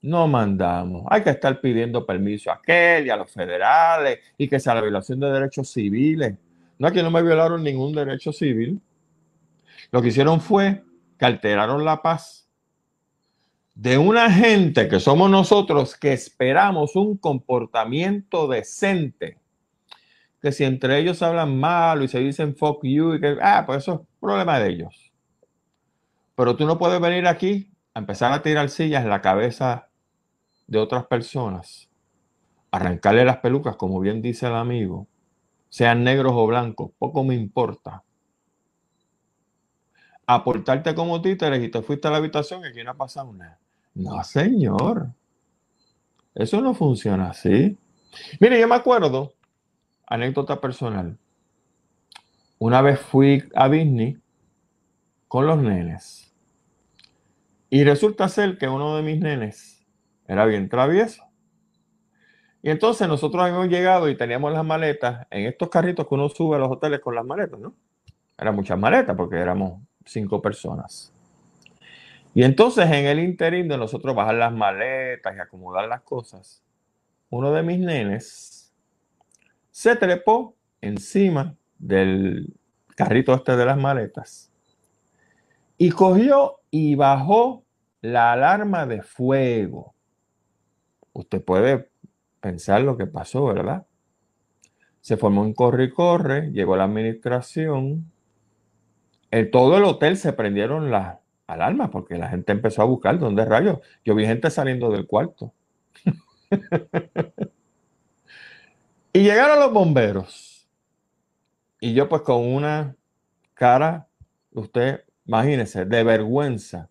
[0.07, 1.03] No mandamos.
[1.09, 4.79] Hay que estar pidiendo permiso a aquel y a los federales y que sea la
[4.79, 6.33] violación de derechos civiles.
[6.79, 8.79] No, aquí no me violaron ningún derecho civil.
[9.91, 10.81] Lo que hicieron fue
[11.19, 12.47] que alteraron la paz
[13.75, 19.37] de una gente que somos nosotros que esperamos un comportamiento decente.
[20.41, 23.79] Que si entre ellos hablan mal y se dicen fuck you y que, ah, pues
[23.79, 25.11] eso es problema de ellos.
[26.33, 29.86] Pero tú no puedes venir aquí a empezar a tirar sillas en la cabeza
[30.67, 31.89] de otras personas,
[32.71, 35.07] arrancarle las pelucas, como bien dice el amigo,
[35.69, 38.03] sean negros o blancos, poco me importa
[40.27, 43.57] aportarte como títeres y te fuiste a la habitación y aquí no ha pasado nada.
[43.95, 45.07] No, señor.
[46.35, 47.77] Eso no funciona así.
[48.39, 49.33] Mire, yo me acuerdo,
[50.05, 51.17] anécdota personal.
[52.59, 54.17] Una vez fui a Disney
[55.27, 56.33] con los nenes.
[57.69, 59.76] Y resulta ser que uno de mis nenes
[60.27, 61.23] era bien travieso.
[62.61, 66.57] Y entonces nosotros habíamos llegado y teníamos las maletas en estos carritos que uno sube
[66.57, 67.73] a los hoteles con las maletas, ¿no?
[68.37, 71.13] Eran muchas maletas porque éramos cinco personas.
[72.33, 76.63] Y entonces en el interín de nosotros bajar las maletas y acomodar las cosas,
[77.29, 78.73] uno de mis nenes
[79.71, 82.53] se trepó encima del
[82.95, 84.51] carrito este de las maletas
[85.77, 87.63] y cogió y bajó
[88.01, 89.93] la alarma de fuego.
[91.17, 91.89] Usted puede
[92.39, 93.87] pensar lo que pasó, ¿verdad?
[95.01, 98.11] Se formó un corre y corre, llegó la administración,
[99.31, 103.45] en todo el hotel se prendieron las alarmas porque la gente empezó a buscar dónde
[103.45, 103.79] rayos.
[104.05, 105.53] Yo vi gente saliendo del cuarto.
[109.11, 110.69] y llegaron los bomberos.
[111.79, 112.95] Y yo pues con una
[113.55, 114.07] cara,
[114.51, 116.89] usted imagínese, de vergüenza,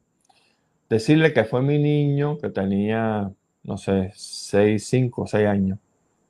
[0.88, 3.30] decirle que fue mi niño que tenía,
[3.66, 5.78] no sé, 6, 5, 6 años.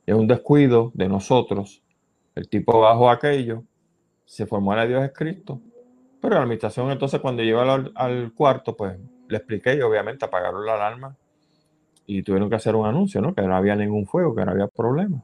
[0.05, 1.81] Es un descuido de nosotros.
[2.35, 3.63] El tipo bajo aquello,
[4.25, 5.61] se formó a Dios es Cristo
[6.21, 8.97] pero la administración entonces cuando llegó al, cuarto, pues
[9.27, 11.15] le expliqué y obviamente apagaron la alarma
[12.05, 13.35] y tuvieron que hacer un anuncio, ¿no?
[13.35, 15.21] Que no había ningún fuego, que no había problema.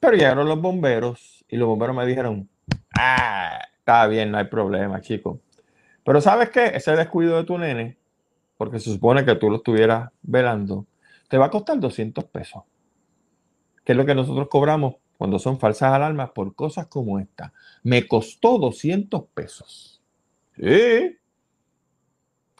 [0.00, 2.48] Pero llegaron los bomberos y los bomberos me dijeron,
[2.98, 5.40] ah, está bien, no hay problema, chico.
[6.04, 6.72] Pero ¿sabes qué?
[6.74, 7.96] Ese descuido de tu nene,
[8.56, 10.86] porque se supone que tú lo estuvieras velando,
[11.28, 12.62] te va a costar 200 pesos.
[13.84, 17.52] Que es lo que nosotros cobramos cuando son falsas alarmas por cosas como esta.
[17.82, 20.02] Me costó 200 pesos.
[20.56, 21.16] Sí.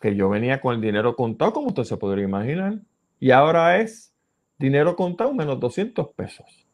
[0.01, 2.79] Que yo venía con el dinero contado, como usted se podría imaginar.
[3.19, 4.15] Y ahora es
[4.59, 6.67] dinero contado menos 200 pesos.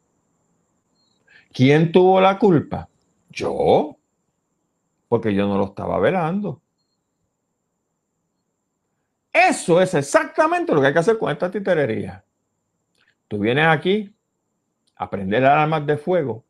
[1.51, 2.89] ¿Quién tuvo la culpa?
[3.29, 3.97] Yo.
[5.07, 6.62] Porque yo no lo estaba velando.
[9.33, 12.23] Eso es exactamente lo que hay que hacer con esta titerería.
[13.27, 14.15] Tú vienes aquí,
[14.95, 16.45] aprender armas de fuego,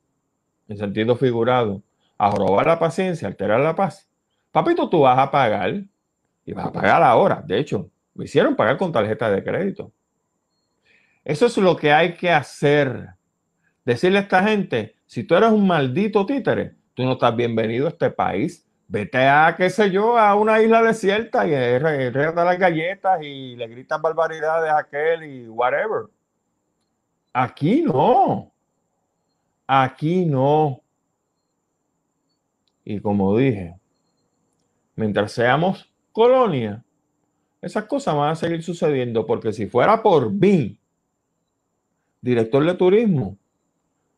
[0.68, 1.82] en sentido figurado,
[2.18, 4.10] a robar la paciencia, alterar la paz,
[4.52, 5.84] papito, tú vas a pagar
[6.46, 7.42] y vas a pagar ahora.
[7.46, 9.92] De hecho, me hicieron pagar con tarjeta de crédito.
[11.24, 13.10] Eso es lo que hay que hacer.
[13.86, 17.90] Decirle a esta gente, si tú eres un maldito títere, tú no estás bienvenido a
[17.90, 18.66] este país.
[18.94, 23.68] Vete a, qué sé yo, a una isla desierta y reta las galletas y le
[23.68, 26.04] gritas barbaridades a aquel y whatever.
[27.34, 28.52] Aquí no.
[29.66, 30.80] Aquí no.
[32.86, 33.76] Y como dije,
[34.96, 36.84] mientras seamos colonia,
[37.64, 40.78] esas cosas van a seguir sucediendo porque si fuera por mí,
[42.22, 43.40] director de turismo,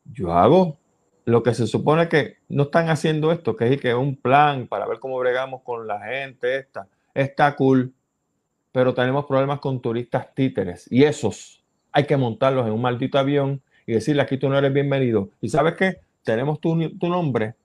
[0.03, 0.77] yo hago
[1.25, 4.85] lo que se supone que no están haciendo esto, que es que un plan para
[4.85, 6.87] ver cómo bregamos con la gente esta.
[7.13, 7.93] Está cool,
[8.71, 13.61] pero tenemos problemas con turistas títeres y esos hay que montarlos en un maldito avión
[13.87, 15.29] y decirle aquí tú no eres bienvenido.
[15.41, 16.01] Y sabes qué?
[16.23, 17.55] Tenemos tu, nombre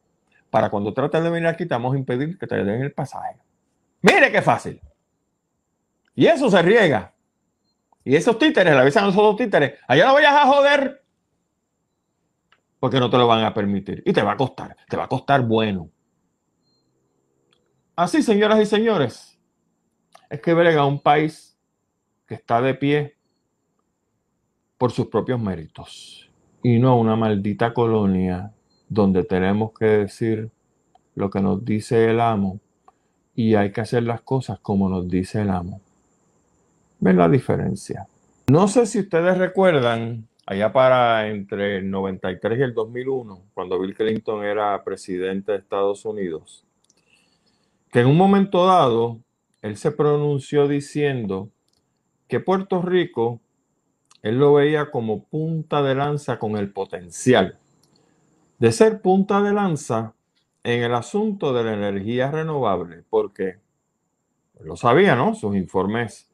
[0.50, 3.36] para cuando trates de venir aquí te vamos a impedir que te den el pasaje.
[4.02, 4.80] Mire qué fácil.
[6.14, 7.12] Y eso se riega.
[8.04, 10.99] Y esos títeres, le avisan a los títeres, allá no vayas a joder.
[12.80, 14.02] Porque no te lo van a permitir.
[14.04, 15.90] Y te va a costar, te va a costar bueno.
[17.94, 19.38] Así, señoras y señores,
[20.30, 21.58] es que a un país
[22.26, 23.16] que está de pie
[24.78, 26.30] por sus propios méritos
[26.62, 28.52] y no una maldita colonia
[28.88, 30.50] donde tenemos que decir
[31.14, 32.60] lo que nos dice el amo
[33.34, 35.80] y hay que hacer las cosas como nos dice el amo.
[36.98, 38.06] ¿Ven la diferencia?
[38.48, 43.94] No sé si ustedes recuerdan, allá para entre el 93 y el 2001, cuando Bill
[43.94, 46.66] Clinton era presidente de Estados Unidos,
[47.92, 49.20] que en un momento dado
[49.62, 51.50] él se pronunció diciendo
[52.26, 53.40] que Puerto Rico,
[54.22, 57.56] él lo veía como punta de lanza con el potencial
[58.58, 60.14] de ser punta de lanza
[60.64, 63.58] en el asunto de la energía renovable, porque
[64.60, 65.36] lo sabía, ¿no?
[65.36, 66.28] Sus informes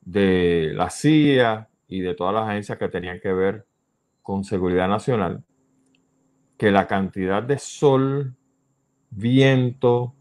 [0.00, 3.66] de la CIA y de todas las agencias que tenían que ver
[4.22, 5.44] con seguridad nacional,
[6.56, 8.34] que la cantidad de sol,
[9.10, 10.14] viento,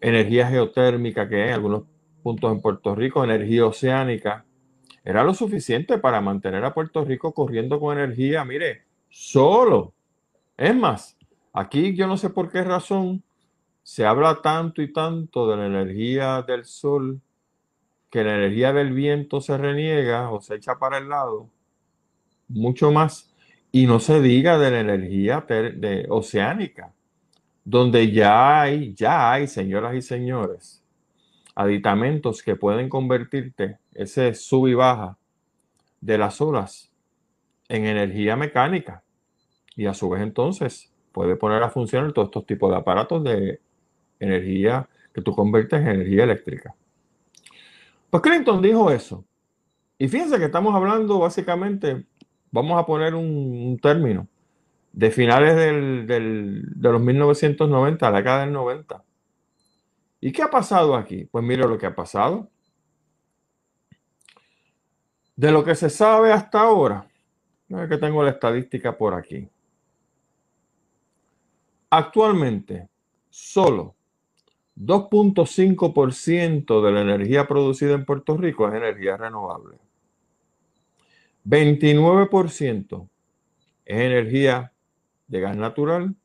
[0.00, 1.84] energía geotérmica que hay en algunos
[2.22, 4.44] puntos en Puerto Rico, energía oceánica,
[5.04, 9.94] era lo suficiente para mantener a Puerto Rico corriendo con energía, mire, solo.
[10.56, 11.16] Es más,
[11.52, 13.22] aquí yo no sé por qué razón
[13.84, 17.20] se habla tanto y tanto de la energía del sol,
[18.10, 21.48] que la energía del viento se reniega o se echa para el lado,
[22.48, 23.34] mucho más,
[23.72, 26.92] y no se diga de la energía de, oceánica
[27.66, 30.84] donde ya hay, ya hay, señoras y señores,
[31.56, 35.18] aditamentos que pueden convertirte ese sub y baja
[36.00, 36.92] de las olas
[37.68, 39.02] en energía mecánica.
[39.74, 43.60] Y a su vez entonces puede poner a funcionar todos estos tipos de aparatos de
[44.20, 46.76] energía que tú conviertes en energía eléctrica.
[48.10, 49.24] Pues Clinton dijo eso.
[49.98, 52.06] Y fíjense que estamos hablando básicamente,
[52.50, 54.28] vamos a poner un término,
[54.92, 59.04] de finales de los 1990, la década del 90.
[60.20, 61.24] ¿Y qué ha pasado aquí?
[61.24, 62.48] Pues mire lo que ha pasado.
[65.34, 67.06] De lo que se sabe hasta ahora,
[67.68, 69.48] que tengo la estadística por aquí.
[71.90, 72.88] Actualmente,
[73.28, 73.94] solo
[74.76, 79.78] 2.5% de la energía producida en Puerto Rico es energía renovable.
[81.44, 83.08] 29%
[83.84, 84.72] es energía
[85.28, 86.16] de gas natural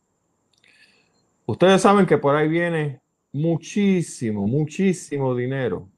[1.48, 3.02] Ustedes saben que por ahí viene
[3.32, 5.90] muchísimo, muchísimo dinero.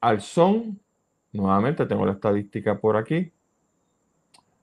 [0.00, 0.80] Al son,
[1.32, 3.32] nuevamente tengo la estadística por aquí,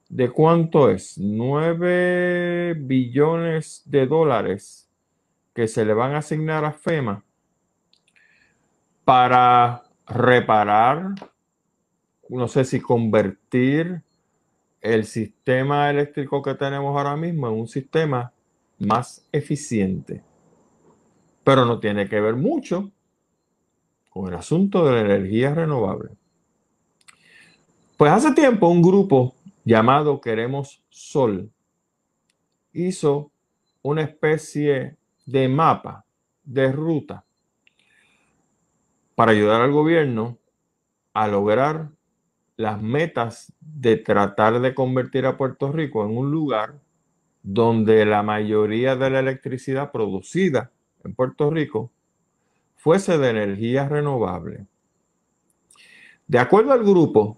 [0.08, 4.90] de cuánto es, 9 billones de dólares
[5.54, 7.26] que se le van a asignar a FEMA
[9.06, 11.14] para reparar,
[12.28, 14.02] no sé si convertir
[14.82, 18.34] el sistema eléctrico que tenemos ahora mismo en un sistema
[18.80, 20.24] más eficiente.
[21.44, 22.92] Pero no tiene que ver mucho
[24.10, 26.12] con el asunto de la energía renovable.
[27.98, 31.52] Pues hace tiempo un grupo llamado Queremos Sol
[32.74, 33.32] hizo
[33.82, 36.06] una especie de mapa,
[36.44, 37.25] de ruta,
[39.16, 40.38] para ayudar al gobierno
[41.14, 41.90] a lograr
[42.58, 46.80] las metas de tratar de convertir a Puerto Rico en un lugar
[47.42, 50.72] donde la mayoría de la electricidad producida
[51.04, 51.92] en Puerto Rico
[52.76, 54.68] fuese de energía renovable.
[56.28, 57.38] De acuerdo al grupo,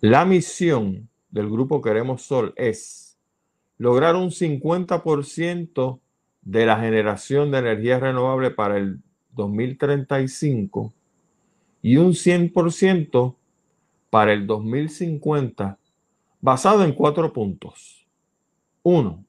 [0.00, 3.18] la misión del grupo Queremos Sol es
[3.78, 6.00] lograr un 50%
[6.42, 9.00] de la generación de energía renovable para el
[9.32, 10.95] 2035
[11.86, 13.36] y un 100%
[14.10, 15.78] para el 2050
[16.40, 18.08] basado en cuatro puntos.
[18.82, 19.24] Uno,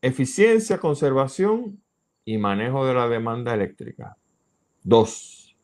[0.00, 1.82] Eficiencia, conservación
[2.24, 4.16] y manejo de la demanda eléctrica.
[4.84, 5.56] Dos,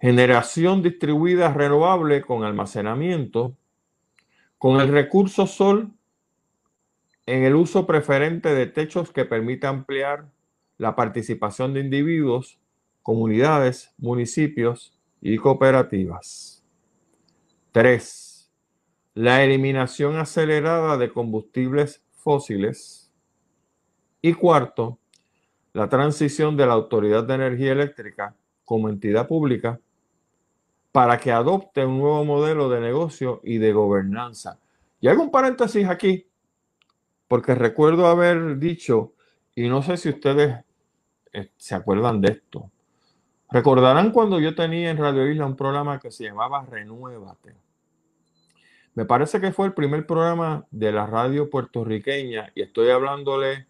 [0.00, 3.54] generación distribuida renovable con almacenamiento
[4.56, 5.90] con el recurso sol
[7.26, 10.30] en el uso preferente de techos que permita ampliar
[10.78, 12.58] la participación de individuos,
[13.02, 16.64] comunidades, municipios y cooperativas.
[17.70, 18.50] Tres,
[19.14, 23.10] la eliminación acelerada de combustibles fósiles
[24.20, 24.98] y cuarto,
[25.72, 29.80] la transición de la Autoridad de Energía Eléctrica como entidad pública
[30.90, 34.58] para que adopte un nuevo modelo de negocio y de gobernanza.
[35.00, 36.26] Y hago un paréntesis aquí,
[37.28, 39.14] porque recuerdo haber dicho,
[39.54, 40.64] y no sé si ustedes
[41.32, 42.71] eh, se acuerdan de esto,
[43.52, 47.54] Recordarán cuando yo tenía en Radio Isla un programa que se llamaba Renuévate.
[48.94, 53.66] Me parece que fue el primer programa de la radio puertorriqueña y estoy hablándole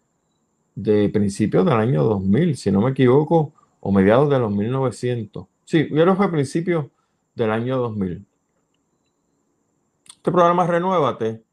[0.75, 5.45] de principios del año 2000, si no me equivoco, o mediados de los 1900.
[5.65, 6.85] Sí, yo creo que fue principios
[7.35, 8.25] del año 2000.
[10.15, 11.43] Este programa Renuévate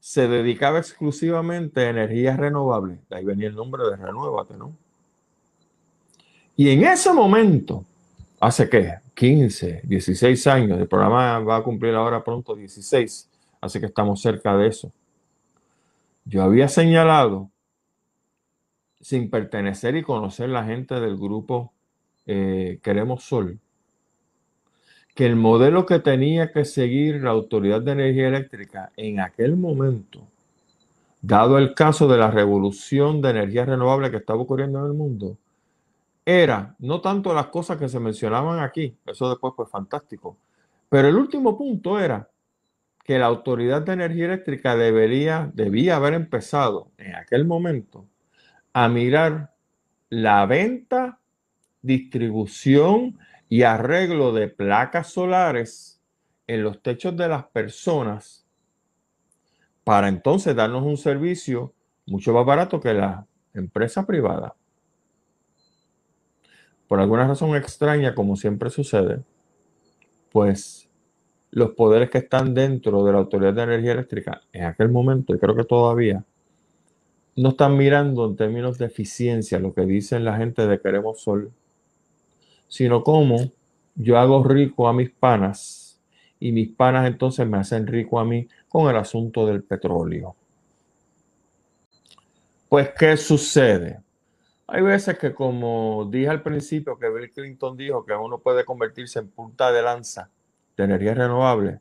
[0.00, 2.98] se dedicaba exclusivamente a energías renovables.
[3.08, 4.76] De ahí venía el nombre de Renuévate, ¿no?
[6.58, 7.84] Y en ese momento,
[8.40, 13.30] hace qué, 15, 16 años, el programa va a cumplir ahora pronto 16,
[13.60, 14.90] así que estamos cerca de eso.
[16.24, 17.48] Yo había señalado,
[19.00, 21.72] sin pertenecer y conocer la gente del grupo
[22.26, 23.60] eh, Queremos Sol,
[25.14, 30.26] que el modelo que tenía que seguir la Autoridad de Energía Eléctrica en aquel momento,
[31.22, 35.36] dado el caso de la revolución de energía renovable que estaba ocurriendo en el mundo,
[36.28, 40.36] era no tanto las cosas que se mencionaban aquí, eso después fue fantástico,
[40.90, 42.28] pero el último punto era
[43.02, 48.04] que la Autoridad de Energía Eléctrica debería, debía haber empezado en aquel momento
[48.74, 49.54] a mirar
[50.10, 51.18] la venta,
[51.80, 53.18] distribución
[53.48, 56.02] y arreglo de placas solares
[56.46, 58.44] en los techos de las personas
[59.82, 61.72] para entonces darnos un servicio
[62.06, 64.54] mucho más barato que la empresa privada.
[66.88, 69.20] Por alguna razón extraña, como siempre sucede,
[70.32, 70.88] pues
[71.50, 75.38] los poderes que están dentro de la Autoridad de Energía Eléctrica en aquel momento, y
[75.38, 76.24] creo que todavía,
[77.36, 81.52] no están mirando en términos de eficiencia lo que dicen la gente de Queremos Sol
[82.68, 83.50] sino como
[83.96, 85.98] yo hago rico a mis panas
[86.38, 90.36] y mis panas entonces me hacen rico a mí con el asunto del petróleo.
[92.68, 94.00] Pues, ¿qué sucede?
[94.70, 99.18] Hay veces que, como dije al principio, que Bill Clinton dijo que uno puede convertirse
[99.18, 100.30] en punta de lanza
[100.76, 101.80] de energía renovable.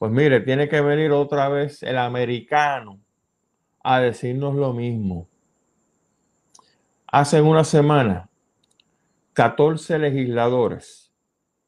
[0.00, 2.98] Pues mire, tiene que venir otra vez el americano
[3.84, 5.28] a decirnos lo mismo.
[7.06, 8.28] Hace una semana
[9.34, 11.12] 14 legisladores,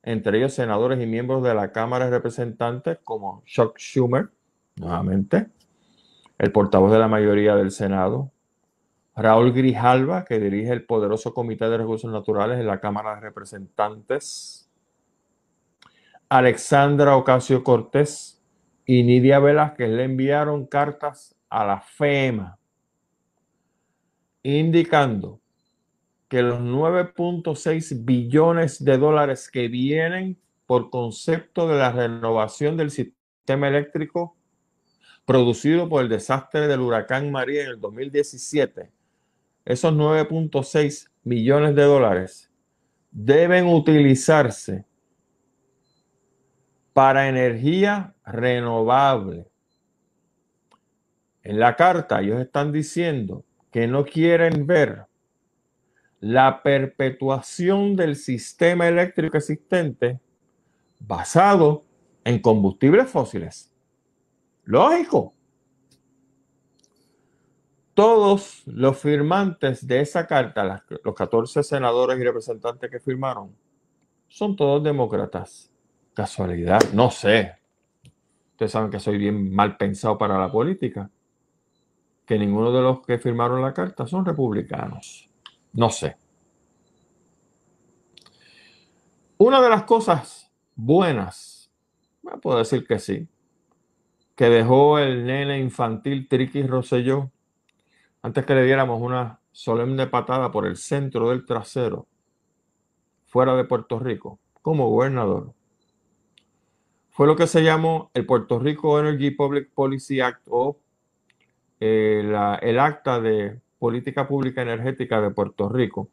[0.02, 4.30] entre ellos senadores y miembros de la Cámara de Representantes como Chuck Schumer,
[4.74, 5.46] nuevamente,
[6.38, 8.32] el portavoz de la mayoría del Senado,
[9.16, 14.70] Raúl Grijalva, que dirige el poderoso Comité de Recursos Naturales en la Cámara de Representantes,
[16.28, 18.42] Alexandra Ocasio Cortés
[18.84, 22.58] y Nidia Velázquez le enviaron cartas a la FEMA
[24.42, 25.40] indicando
[26.28, 33.68] que los 9.6 billones de dólares que vienen por concepto de la renovación del sistema
[33.68, 34.36] eléctrico
[35.24, 38.90] producido por el desastre del huracán María en el 2017,
[39.66, 42.50] esos 9.6 millones de dólares
[43.10, 44.86] deben utilizarse
[46.92, 49.48] para energía renovable.
[51.42, 55.04] En la carta ellos están diciendo que no quieren ver
[56.20, 60.20] la perpetuación del sistema eléctrico existente
[61.00, 61.84] basado
[62.24, 63.72] en combustibles fósiles.
[64.64, 65.35] Lógico.
[67.96, 73.56] Todos los firmantes de esa carta, los 14 senadores y representantes que firmaron,
[74.28, 75.72] son todos demócratas.
[76.12, 77.54] Casualidad, no sé.
[78.50, 81.10] Ustedes saben que soy bien mal pensado para la política.
[82.26, 85.30] Que ninguno de los que firmaron la carta son republicanos.
[85.72, 86.18] No sé.
[89.38, 91.72] Una de las cosas buenas,
[92.42, 93.26] puedo decir que sí,
[94.34, 97.30] que dejó el nene infantil Triqui Rosselló,
[98.26, 102.08] antes que le diéramos una solemne patada por el centro del trasero,
[103.24, 105.52] fuera de Puerto Rico, como gobernador,
[107.10, 110.76] fue lo que se llamó el Puerto Rico Energy Public Policy Act o
[111.78, 112.28] eh,
[112.62, 116.08] el acta de Política Pública Energética de Puerto Rico.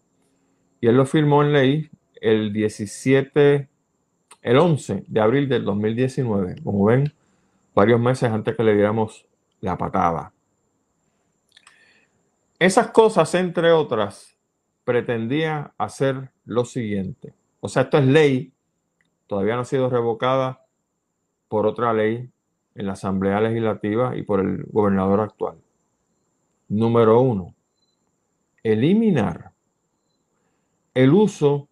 [0.81, 1.89] Y él lo firmó en ley
[2.21, 3.69] el 17,
[4.43, 6.57] el 11 de abril del 2019.
[6.63, 7.11] Como ven,
[7.73, 9.25] varios meses antes que le diéramos
[9.61, 10.31] la patada.
[12.63, 14.37] Esas cosas, entre otras,
[14.85, 17.33] pretendía hacer lo siguiente.
[17.59, 18.53] O sea, esto es ley,
[19.27, 20.65] todavía no ha sido revocada
[21.49, 22.31] por otra ley
[22.75, 25.57] en la Asamblea Legislativa y por el gobernador actual.
[26.69, 27.53] Número uno,
[28.63, 29.51] eliminar
[30.93, 31.67] el uso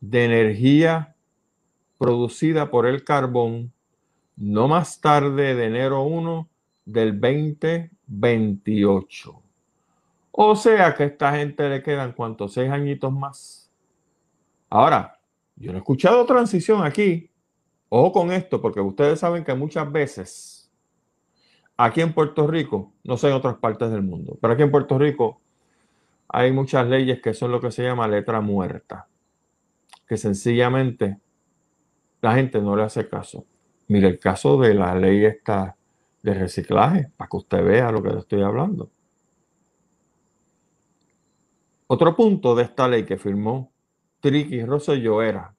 [0.00, 1.14] de energía
[1.96, 3.72] producida por el carbón
[4.34, 6.48] no más tarde de enero 1
[6.86, 9.43] del 2028.
[10.36, 13.70] O sea que a esta gente le quedan cuantos seis añitos más.
[14.68, 15.20] Ahora,
[15.56, 17.30] Yo no he escuchado transición aquí.
[17.88, 20.72] Ojo con esto, porque ustedes saben que muchas veces
[21.76, 24.98] aquí en Puerto Rico, no sé en otras partes del mundo, pero aquí en Puerto
[24.98, 25.40] Rico
[26.28, 29.06] hay muchas leyes que son lo que se llama letra muerta,
[30.08, 31.20] que sencillamente
[32.20, 33.46] la gente no le hace caso.
[33.86, 35.76] Mire el caso de la ley esta
[36.22, 38.90] de reciclaje, para que usted vea lo que le estoy hablando.
[41.86, 43.72] Otro punto de esta ley que firmó
[44.20, 45.54] Triqui Rosselló era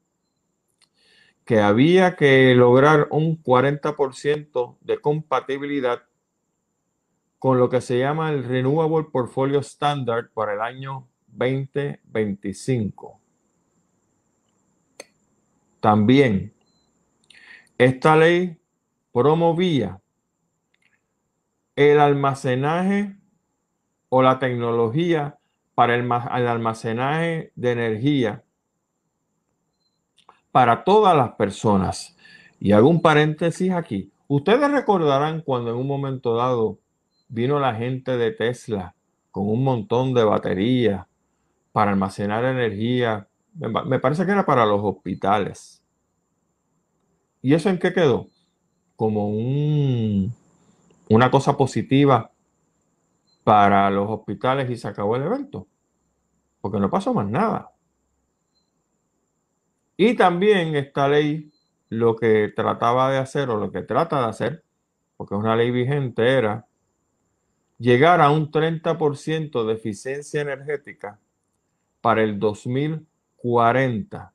[1.46, 6.02] que había que lograr un 40% de compatibilidad
[7.38, 13.20] con lo que se llama el Renewable Portfolio Standard para el año 2025.
[15.80, 16.52] También,
[17.78, 18.58] esta ley
[19.14, 20.02] promovía
[21.76, 23.16] el almacenaje
[24.10, 25.38] o la tecnología
[25.76, 26.10] para el,
[26.48, 28.44] almacenaje de energía
[30.52, 32.16] para todas las personas.
[32.60, 34.10] Y hago un paréntesis aquí.
[34.28, 36.80] Ustedes recordarán cuando en un momento dado
[37.28, 38.96] vino la gente de Tesla
[39.32, 41.06] con un montón de baterías
[41.74, 43.28] para almacenar energía.
[43.54, 45.84] Me parece que era para los hospitales.
[47.42, 48.28] ¿Y eso en qué quedó?
[48.96, 50.34] Como un,
[51.10, 52.32] una cosa positiva
[53.46, 55.68] para los hospitales y se acabó el evento.
[56.60, 57.72] Porque no pasó más nada.
[59.96, 61.52] Y también esta ley
[61.90, 64.64] lo que trataba de hacer o lo que trata de hacer,
[65.16, 66.66] porque es una ley vigente, era
[67.78, 71.20] llegar a un 30% de eficiencia energética
[72.02, 74.34] para el 2040.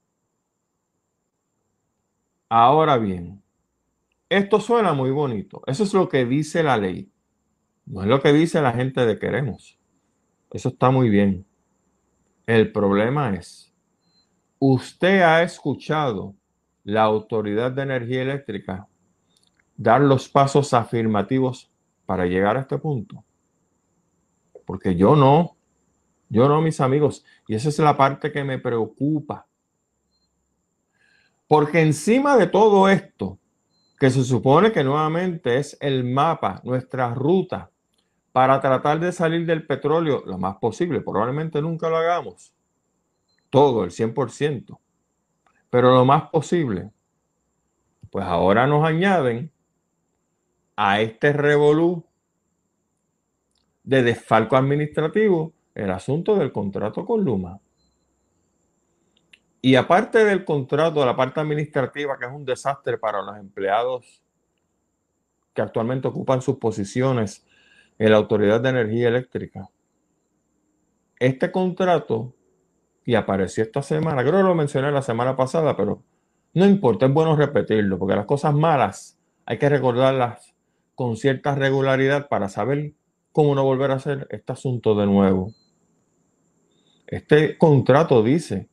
[2.49, 3.43] Ahora bien,
[4.29, 5.63] esto suena muy bonito.
[5.67, 7.11] Eso es lo que dice la ley.
[7.91, 9.77] No es lo que dice la gente de queremos.
[10.53, 11.45] Eso está muy bien.
[12.47, 13.75] El problema es,
[14.61, 16.37] usted ha escuchado
[16.85, 18.87] la Autoridad de Energía Eléctrica
[19.77, 21.69] dar los pasos afirmativos
[22.07, 23.25] para llegar a este punto.
[24.65, 25.57] Porque yo no,
[26.29, 27.25] yo no, mis amigos.
[27.49, 29.49] Y esa es la parte que me preocupa.
[31.49, 33.41] Porque encima de todo esto,
[33.99, 37.70] que se supone que nuevamente es el mapa, nuestra ruta
[38.33, 41.01] para tratar de salir del petróleo lo más posible.
[41.01, 42.55] Probablemente nunca lo hagamos.
[43.51, 44.79] Todo, el 100%.
[45.69, 46.91] Pero lo más posible.
[48.11, 49.51] Pues ahora nos añaden
[50.77, 52.05] a este revolú
[53.83, 57.61] de desfalco administrativo el asunto del contrato con Luma.
[59.63, 64.23] Y aparte del contrato, la parte administrativa, que es un desastre para los empleados
[65.53, 67.45] que actualmente ocupan sus posiciones
[68.01, 69.69] en la Autoridad de Energía Eléctrica,
[71.19, 72.35] este contrato,
[73.05, 76.03] y apareció esta semana, creo que lo mencioné la semana pasada, pero
[76.55, 80.55] no importa, es bueno repetirlo, porque las cosas malas hay que recordarlas
[80.95, 82.95] con cierta regularidad para saber
[83.33, 85.53] cómo no volver a hacer este asunto de nuevo.
[87.07, 88.71] Este contrato dice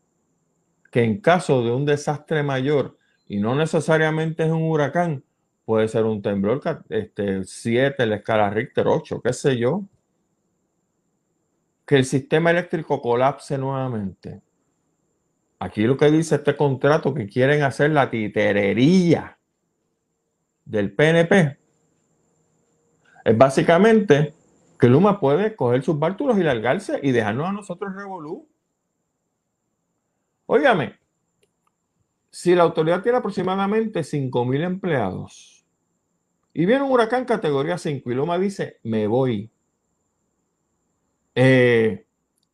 [0.89, 2.97] que en caso de un desastre mayor,
[3.28, 5.25] y no necesariamente es un huracán,
[5.68, 9.84] puede ser un temblor este, 7, la escala Richter 8, qué sé yo,
[11.86, 14.41] que el sistema eléctrico colapse nuevamente.
[15.59, 19.38] Aquí lo que dice este contrato que quieren hacer la titerería
[20.63, 21.57] del PNP
[23.26, 24.34] es básicamente
[24.80, 28.47] que Luma puede coger sus bártulos y largarse y dejarnos a nosotros revolú.
[30.45, 30.97] Óigame,
[32.32, 35.57] si la autoridad tiene aproximadamente 5.000 empleados
[36.58, 39.51] y viene un huracán categoría 5 y Luma dice, me voy.
[41.36, 42.03] Eh,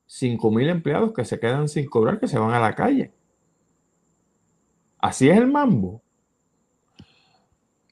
[0.09, 3.13] 5.000 empleados que se quedan sin cobrar, que se van a la calle.
[4.99, 6.01] Así es el mambo.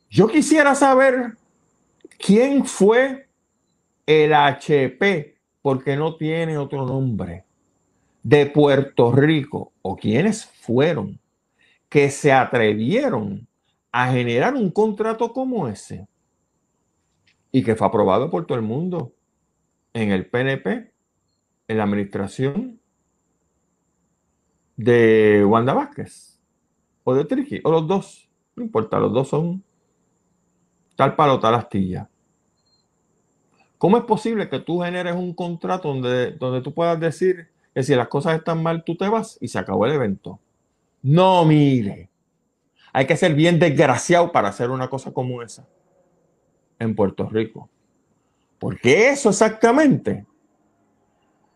[0.10, 1.38] Yo quisiera saber
[2.20, 3.30] quién fue
[4.06, 7.46] el HP, porque no tiene otro nombre
[8.22, 11.22] de Puerto Rico o quienes fueron
[11.88, 13.48] que se atrevieron
[13.92, 16.08] a generar un contrato como ese
[17.52, 19.14] y que fue aprobado por todo el mundo
[19.94, 20.94] en el PNP,
[21.68, 22.80] en la administración
[24.78, 26.40] de Wanda Vázquez
[27.04, 29.64] o de Triqui, o los dos, no importa, los dos son
[30.96, 32.10] tal palo, tal astilla.
[33.78, 37.96] ¿Cómo es posible que tú generes un contrato donde, donde tú puedas decir que si
[37.96, 40.40] las cosas están mal, tú te vas y se acabó el evento.
[41.02, 42.11] No, mire.
[42.94, 45.68] Hay que ser bien desgraciado para hacer una cosa como esa
[46.80, 47.70] en Puerto Rico.
[48.60, 50.26] Porque eso exactamente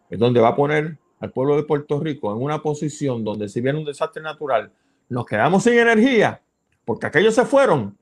[0.09, 3.61] es donde va a poner al pueblo de Puerto Rico en una posición donde si
[3.61, 4.71] viene un desastre natural,
[5.09, 6.41] nos quedamos sin energía,
[6.83, 7.97] porque aquellos se fueron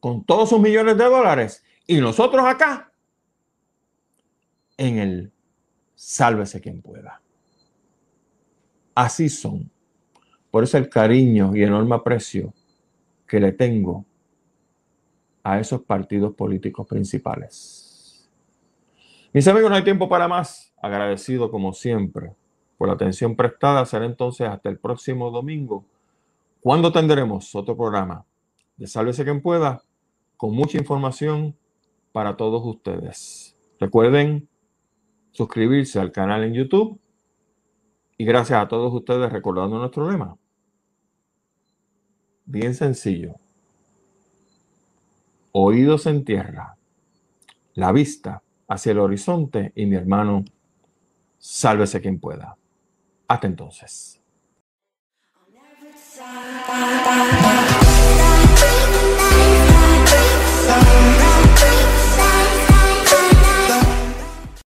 [0.00, 2.92] con todos sus millones de dólares y nosotros acá
[4.76, 5.32] en el
[5.94, 7.20] sálvese quien pueda.
[8.94, 9.70] Así son.
[10.50, 12.52] Por eso el cariño y enorme aprecio
[13.30, 14.04] que le tengo
[15.44, 18.28] a esos partidos políticos principales.
[19.32, 20.74] Mis amigos, no hay tiempo para más.
[20.82, 22.34] Agradecido como siempre
[22.76, 23.86] por la atención prestada.
[23.86, 25.84] Será entonces hasta el próximo domingo,
[26.60, 28.26] cuando tendremos otro programa
[28.76, 29.84] de Sálvese quien pueda,
[30.36, 31.56] con mucha información
[32.10, 33.56] para todos ustedes.
[33.78, 34.48] Recuerden
[35.30, 36.98] suscribirse al canal en YouTube
[38.18, 40.36] y gracias a todos ustedes recordando nuestro lema.
[42.50, 43.36] Bien sencillo.
[45.52, 46.76] Oídos en tierra,
[47.74, 50.44] la vista hacia el horizonte y mi hermano,
[51.38, 52.56] sálvese quien pueda.
[53.28, 54.20] Hasta entonces.